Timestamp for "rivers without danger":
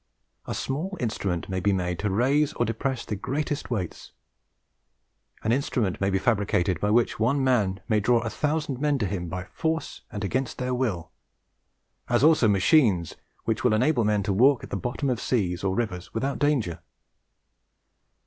15.75-16.79